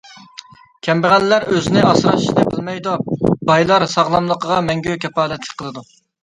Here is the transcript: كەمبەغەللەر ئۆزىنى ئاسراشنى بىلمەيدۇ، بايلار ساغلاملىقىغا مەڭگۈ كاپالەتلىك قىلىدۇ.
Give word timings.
كەمبەغەللەر 0.85 1.43
ئۆزىنى 1.51 1.83
ئاسراشنى 1.89 2.45
بىلمەيدۇ، 2.53 2.95
بايلار 3.51 3.87
ساغلاملىقىغا 3.93 4.59
مەڭگۈ 4.71 4.97
كاپالەتلىك 5.05 5.63
قىلىدۇ. 5.63 5.87